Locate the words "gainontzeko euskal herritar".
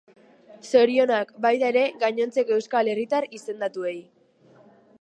2.05-3.29